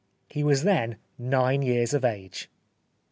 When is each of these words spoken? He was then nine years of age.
He 0.29 0.43
was 0.43 0.63
then 0.63 0.95
nine 1.19 1.61
years 1.61 1.93
of 1.93 2.03
age. 2.03 2.49